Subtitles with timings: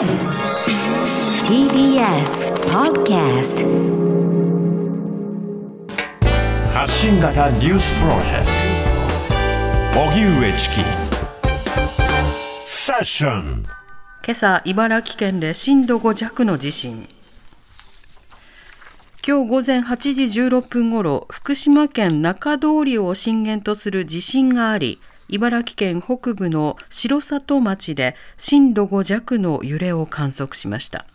[0.00, 0.08] TBS
[2.72, 3.66] Podcast
[6.72, 8.46] 発信型ニュースプロジェク
[9.92, 10.00] ト。
[10.00, 10.76] 荻上チキ。
[12.64, 13.62] セッション。
[14.24, 17.06] 今朝茨城県で震度5弱の地震。
[19.26, 24.98] 今日午前8時16分ごろ福島県中通りを震源とする地震があり
[25.30, 31.06] 茨城県北部の城里町で震度5弱の揺れを観測しました。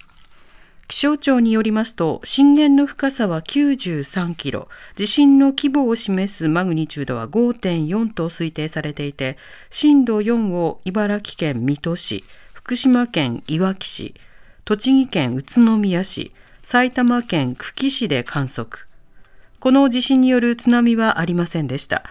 [0.88, 4.68] 気象庁によりますと震源の深さは93キロ。
[4.96, 9.38] 地震の規模を示すマグニチュードは5.4と推定されていて
[9.70, 14.16] 震度4を茨城県水戸市福島県いわき市
[14.64, 18.88] 栃木県宇都宮市埼玉県久喜市で観測。
[19.60, 22.04] この地震による津波はありませんでした。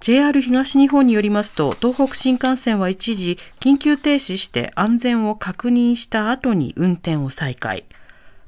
[0.00, 7.84] JR 東日本によりますと東北新幹線は一時緊急停止して安全を確認した後に運転を再開。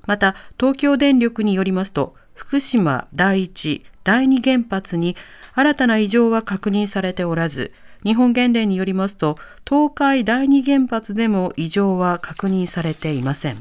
[0.07, 5.15] また東京電力によりますと福島第一第二原発に
[5.55, 9.37] 新たな異常は確認されておらず日本原電によりますと
[9.69, 13.59] 東海第二原発でも異常は確認されていません。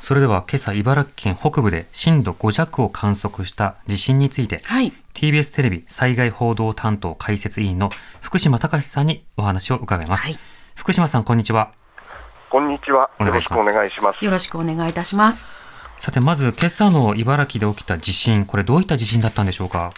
[0.00, 4.92] それでは今朝茨城県北部で震度5弱を観測した地震について、はい。
[5.14, 7.90] TBS テレビ災害報道担当解説委員の
[8.22, 10.38] 福島隆さんにお話を伺います、はい。
[10.74, 11.72] 福島さんこんにちは。
[12.48, 13.10] こんにちは。
[13.20, 14.24] よろしくお願いします。
[14.24, 15.46] よろしくお願いいたします。
[15.98, 19.92] さてまず今朝の茨城で起きた地震これどういった地震だったんでしょうか？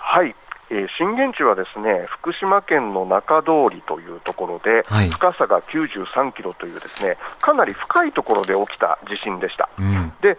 [0.00, 0.34] はい。
[0.70, 5.10] えー震源地はですね、福島県の中通りというところで、はい。
[5.10, 9.68] 深さが93キロというですね、かなり深いところで起きた地震でした。
[9.78, 10.12] うん。
[10.20, 10.38] で、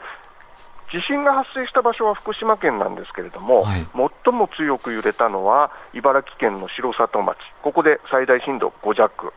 [0.91, 3.85] 地震が発生した場所は福島県なんですけれども、はい。
[4.25, 9.33] 最も強く揺れたのは茨城県の城里町、ここで最大震度5弱、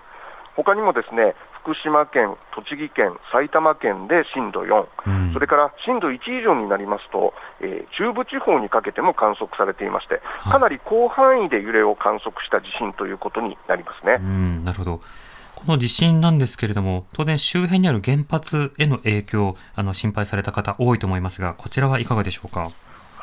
[0.57, 5.33] 他にもですね福島県、栃木県、埼玉県で震度4、うん。
[5.33, 10.49] それから震度1以上になりますと、えー中部地方にかけても観測されていまして、い。
[10.51, 14.17] かなり広範囲で揺れを観測した地震ということになりますね。
[14.21, 15.01] うんなるほど。
[15.55, 22.71] この地震なんですけれども当然周辺にある原発への影響あの心配された方多いと思いますがこちらはいかがでしょうか？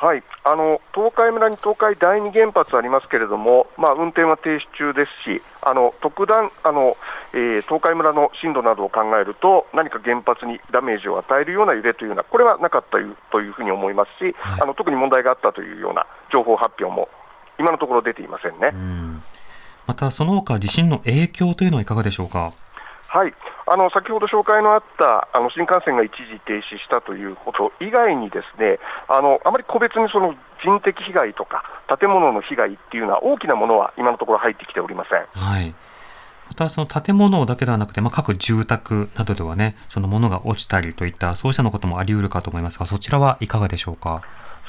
[0.00, 6.96] はい、あの東海村に東海第二原発ありますけれども、まあ、運転は停止中ですし、あの特段あの、
[7.32, 12.98] えー東海村の震度などを考えると、何か原発にダメージを与えるような揺れというのは、これはなかった
[13.32, 17.08] というふうに思いますし、はいあの特に問題があったというような情報発表も、
[17.58, 18.70] 今のところ出ていませんね。
[18.72, 19.22] うん。
[19.86, 22.52] またその他地震の影響というのはいかがでしょうか？
[23.08, 23.34] はい、
[23.72, 31.62] あの先ほど紹介のあったあの新幹線が一時停止したということ以外に、ですねあのあまり個別にその人的被害とか、
[31.98, 35.26] 建物の被害っていうのは、大きなものは今のところ入ってきておりません。
[35.42, 35.74] はい。
[36.48, 44.22] またその建物だけではなくて、まあ、各住宅などではね、その物が落ちたりといったそうしたのこともあり得るかと思いますが、そちらはいかがでしょうか？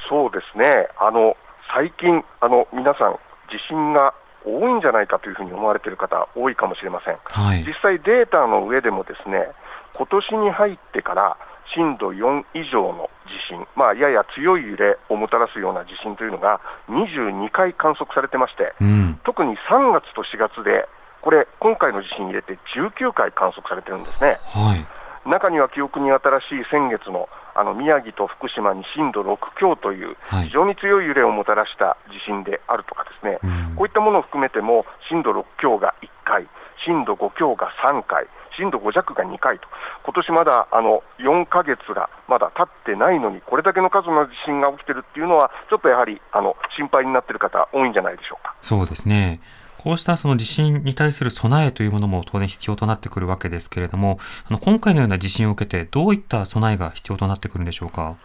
[0.10, 1.38] そうですね、あの
[1.74, 3.16] 最近あの、皆さん、
[3.50, 4.14] 地震が
[4.46, 7.18] 多いんじゃないかというふうに思われている方、多いかもしれません。
[7.24, 7.64] はい。
[7.64, 9.50] 実際、データの上でも、ですね
[9.96, 11.38] 今年に入ってから
[11.74, 19.20] 震度4以上の地震、まあ、やや強い揺れをもたらすような地震というのが22回観測されてまして、うん。
[19.24, 20.88] 特に3月と4月で、
[21.22, 24.40] これ、今回の地震入れて19回観測されてるんですね。
[24.46, 24.99] はい。
[25.30, 36.50] 中には記憶に新しい先月のあの宮城と福島に震度6強というはい非常に強い揺れをもたらした地震であるとかですね、うんこういったものを含めても震度6強が1回、
[36.86, 39.70] 震度5強が3回、震度5弱が2回と、
[40.04, 48.54] 今年まだあの4ヶ月がまだ経ってないのに、これだけの数の地震が起きてるっていうのは、ちょっとやはりあの心配になっている方、多いんじゃないでしょうか。
[48.60, 49.40] そうですね。
[49.80, 58.18] こうしたその地震に対する備えというものも当然必要となってくるわけですけれども、あの今回のような地震を受けて、どういった備えが必要となってくるんでしょうか？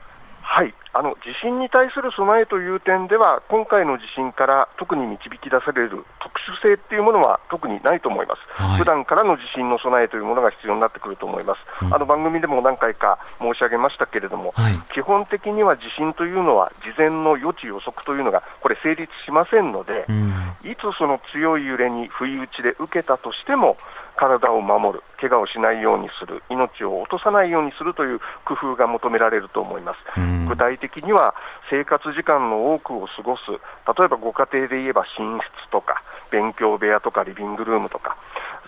[0.94, 14.78] はい、あの地震に対する備えという点では、今回の地震から特に導き出される特殊性っていうものは特にないと思います、はい普段からの地震の備えというものが必要になってくると思います、うんあの番組でも何回か申し上げましたけれども、はい。
[14.92, 20.34] 基本的には地震というのは、事前の予知予測というのが、これ、成立しませんのでう、ん。
[20.64, 23.76] いつその強い揺れに不意打ちで受けたとしても、
[24.16, 30.20] 体を守る、怪我をしないようにする、命を落とさないようにするという工夫が求められると思います。
[30.20, 30.46] うん。
[30.46, 31.34] 具体的には
[31.70, 38.16] 生活時間の多くを過ごす、例えばご家庭で言えば寝室とか、勉強部屋とかリビングルームとか、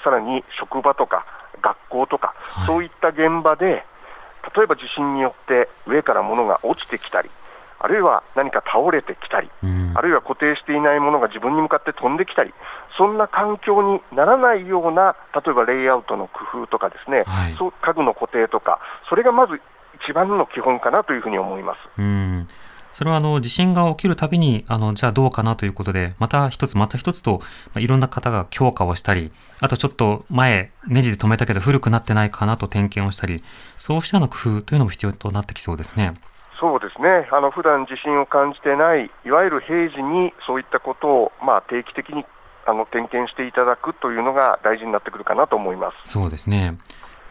[0.03, 1.25] さらに職場とか
[1.63, 2.67] 学校とか、はい。
[2.67, 3.85] そういった現場で、
[4.55, 7.31] 例えば地震によって上から物が落ちてきたり、
[7.79, 9.93] あるいは何か倒れてきたり、うん。
[9.95, 12.55] あるいは固定していないものが自分に向かって飛んできたり、
[12.97, 19.61] そんな環境にならないような、例えばレイアウトの工夫とかですね、はいそう家具の固定とか、それがまず
[20.09, 21.79] 一番の基本かなというふうに思います。
[21.99, 22.49] うん。
[22.97, 33.43] それはあの地震が起きるたびに、あの、じゃあどうかなということで、また一つまた一つと、まあ、いろんな方が強化をしたり、あとちょっと前、ネジで止めたけど古くなってないかなと点検をしたり、
[33.77, 36.15] そうしたような工夫というのも必要となってきそうですね。
[36.59, 42.25] そうですね、あの普段地震を感じてない、いわゆる平時にそういったことを、まあ、定期的に
[42.67, 46.11] あの点検していただくというのが大事になってくるかなと思います。
[46.11, 46.77] そうですね。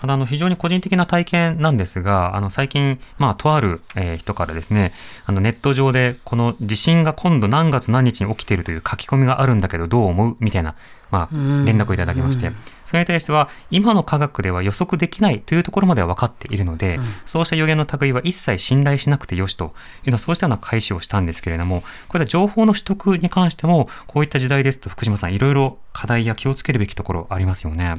[0.02, 4.94] あの非常に個人的な体験なんですが、あの最近、まあ、とある、えー人からですね、
[5.26, 10.38] あのネット上でこの地震が今度何月何日に起きているという書き込みがあるんだけどどう思う？
[10.40, 10.76] みたいな、
[11.12, 12.52] まあ、連絡をいただきまして、
[12.86, 27.96] それに対しては今の科学では予測できないというところまでは分かっているので、そうした予言の類は一切信頼しなくてよしというのはそうしたような開始をしたんですけれども、これは情報の取得に関してもこういった時代ですと福島さんいろいろ課題や気をつけるべきところありますよね。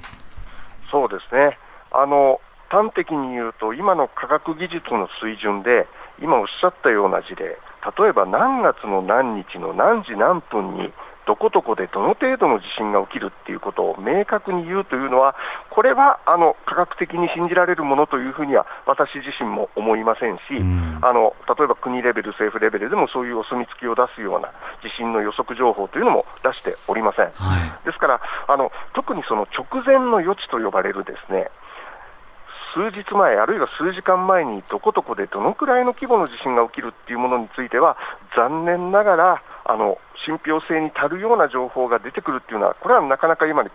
[0.90, 1.58] そうですね
[1.96, 5.86] あの端的に言うと、今の科学技術の水準で、
[6.20, 7.58] 今おっしゃったような事例、
[7.98, 10.92] 例えば何月の何日の何時何分に、
[11.26, 15.34] どこどこでどの程度の地震が起きるっていうことを明確に言うというのは、
[15.70, 27.30] これはあの科学的に信じられるものというふうには私自身も思いませんし、んあの例えば国レベル、政府レベルでもそういうお墨付きを出すような地震の予測情報というのも出しておりません。
[27.34, 27.84] はい。
[27.84, 31.50] ですからあの、特にその直前の予知と呼ばれるですね
[32.76, 37.96] 数日前、あるいは数時間前にどこどこでどのくらいの規模の地震が起きるっていうものについては、
[38.36, 39.96] 残念ながらあの
[40.26, 43.70] 信憑性に足るような情報が出てくるっていうのは、これはなかなか今の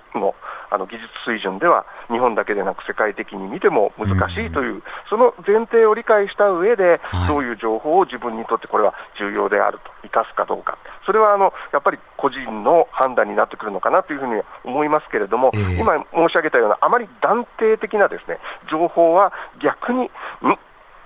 [0.71, 15.79] あの技術水準では、日本だけでなく世界的に見ても難しいという、その前提を理解した上ではい、どういう情報を自分にとってこれは重要であると、生かすかどうか、それはあのやっぱり個人の判断になってくるのかなというふうに思いますけれども、ええ。
[15.79, 18.39] 今申し上げたような、あまり断定的なですね
[18.71, 20.09] 情報は逆に、ん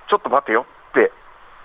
[0.07, 1.11] ちょっと待てよって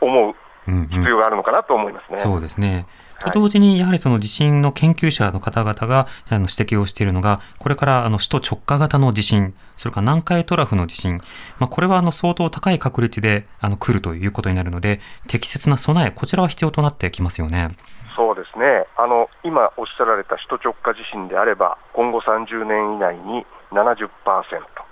[0.00, 0.34] 思う
[0.66, 2.18] 必要があるのかなと思いますね。
[2.18, 2.72] そうですね。
[2.74, 2.86] はい
[3.20, 11.20] と同時に、やはりその地震の研究者の方々があの指摘をしているのが、これからあの首都直下型の地震、それから南海トラフの地震、
[11.58, 17.76] まあ、これはあの相当高い確率であの来るということになるので、適切な備え、こちらは必要となってきますよね。
[18.16, 24.08] そうですねあの今おっしゃられた首都直下地震であれば、今後30年以内に70%、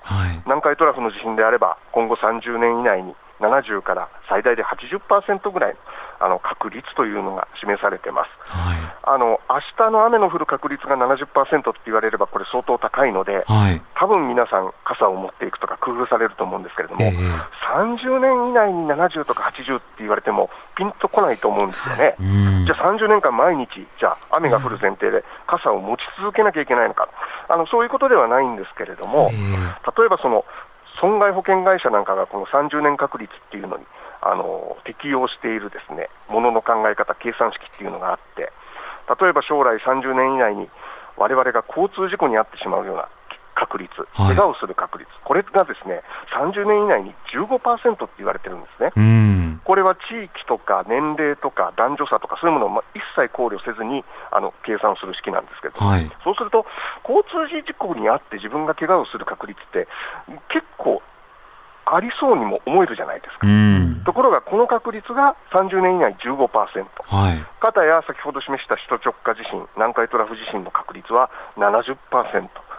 [0.02, 0.40] はい。
[0.44, 5.78] 南海トラフの地震であれば、今後30年以内に70から最大で80%ぐらいの
[6.20, 8.52] あの確率というのが示されてます。
[8.52, 8.78] はい。
[9.04, 13.80] あの明日の雨の降る確率が70%って言われれば、これ相当高いので、はい。
[13.94, 22.16] 多分皆さん、傘を持っていくとか工夫されると思うんですけれども、ええ30年以内に70とか80って言われても、ピンとこないと思うんですよね。
[22.20, 27.08] うんじゃあ30年間毎日、じゃあ雨が降る前提で傘を持ち続けなきゃいけないのか、
[27.48, 29.36] あのそういうことではないんですけれども、え
[29.96, 30.44] 例えばその
[31.00, 33.84] 損害保険会社なんかがこの30年確率っていうのに
[34.20, 38.52] あの適用しているですねものの考え方、計算式っていうのがあって、
[39.08, 40.68] 例えば将来30年以内に
[41.16, 43.08] 我々が交通事故に遭ってしまうような
[43.58, 48.92] 確率、はい怪我をする確率、これがですね30年以内に15%って言われてるんですね。
[48.94, 49.60] うん。
[49.64, 56.06] これは地域とか年齢とか男女差とかそういうものをま一切考慮せずにあの計算する式なんですけど、はい。
[56.22, 56.66] そうすると
[57.02, 59.88] 交通事故に遭って自分が怪我をする確率って
[60.54, 61.02] 結構
[61.90, 63.46] ありそうにも思えるじゃないですか。
[63.46, 64.02] うん。
[64.04, 66.46] ところがこの確率が30年以内15%。
[66.46, 67.40] はい。
[67.60, 71.96] かたや先ほど示した首都直下地震、南海トラフ地震の確率は70%、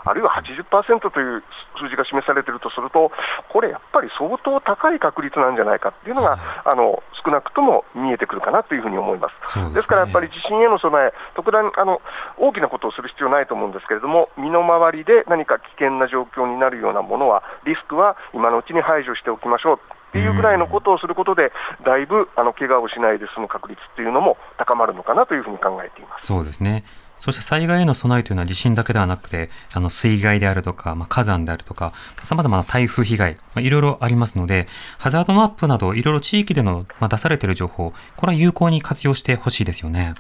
[0.09, 1.43] あるいは80%という
[1.77, 3.11] 数字が示されているとすると、
[3.49, 9.39] これやっぱり相当高い確率なんじゃないかっていうのが、あの少なくとも見えてくるかなというふうに思います。
[9.41, 12.01] ですねですからやっぱり地震への備え、特段あの
[12.37, 19.79] 大きなことをする必要ないと思うんですけれども、身の回りで何か危険な状況になるようなものは、リスクは今のうちに排除しておきましょう。
[20.09, 21.51] っていうぐらいのことをすることで、
[21.85, 26.25] だいぶあの怪我をしないで済む確率っていうのも高まるのかなというふうに考えています。
[26.25, 26.83] そうですね。
[27.19, 34.65] そして災害への備えというのは地震だけではなくて、あの水害であるとか、まあ、火山であるとか、様々な台風被害、ま、いろいろありますので、
[34.97, 40.15] ハザードマップなどいろいろ地域での、まあ、出されている情報、これは有効に活用してほしいですよね。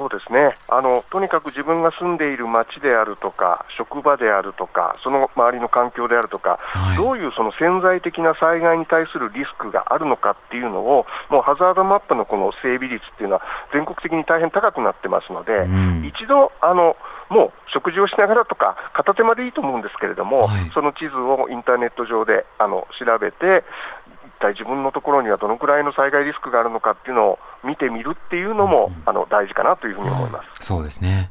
[0.00, 0.56] そうですね。
[0.66, 6.96] あのとにかく自分が住んでいる町であるとか、職場であるとか、その周りの環境であるとか、はい。
[6.96, 13.42] どういうその潜在的な災害に対するリスクがあるのかっていうのを、もうハザードマップのこの整備率っていうのは、
[13.74, 16.08] 全国的に大変高くなってますので、ん。
[16.08, 16.96] 一度あの、
[17.28, 20.70] もう食事をしながらとか、片手間でいいと思うんですけれども、はい。
[20.72, 23.64] その地図をインターネット上であの調べて、
[24.08, 24.09] 一
[24.40, 30.64] 体自分のところにはどのくらいの災害リスクがあるのかっていうのを見てみるっていうのも、あの大事かなというふうに思います。
[30.64, 31.30] そうですね。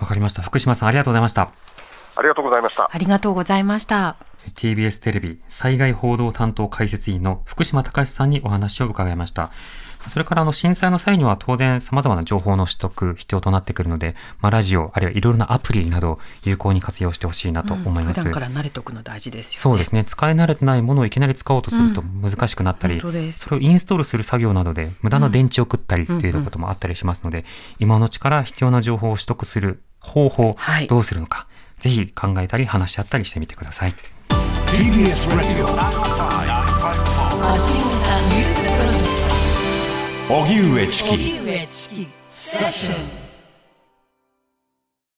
[0.00, 0.42] わかりました。
[0.42, 1.50] 福島さんありがとうございました。
[2.16, 2.90] ありがとうございました。
[2.92, 4.29] ありがとうございました。
[4.54, 9.50] TBS テレビ災害報道担当解説員の福島隆さんにお話を伺いました。
[10.08, 18.20] それからあの震災の際には当然様々な情報の取得必要となってくるので、まあ、ラジオあるいはいろいろなアプリなど有効に活用してほしいなと思います。
[18.20, 19.56] 普段から慣れておくの大事ですよね。
[19.58, 20.04] そうですね。
[20.04, 27.44] 使い慣れてないものをいきなり使おうとすると難しくなったり、本当ですそれをインストールする作業などで無駄な電池を食ったりっていうこともあったりしますので、
[27.78, 31.46] 今のうちから必要な情報を取得する方法、はいどうするのか、
[31.78, 33.94] ぜひ考えたり話し合ったりしてみてください。
[34.72, 35.66] TBS ラジオ
[40.32, 41.10] 荻上チキ。
[41.10, 42.08] 荻上チキ。
[42.30, 43.29] セッション